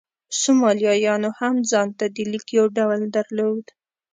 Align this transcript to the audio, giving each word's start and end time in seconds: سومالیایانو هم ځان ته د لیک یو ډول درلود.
سومالیایانو 0.39 1.29
هم 1.39 1.55
ځان 1.71 1.87
ته 1.97 2.05
د 2.15 2.17
لیک 2.31 2.47
یو 2.57 2.65
ډول 2.77 3.01
درلود. 3.15 3.65